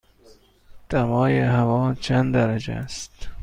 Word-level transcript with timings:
دمای 0.89 1.39
هوا 1.39 1.93
چند 1.95 2.33
درجه 2.33 2.73
است؟ 2.73 3.27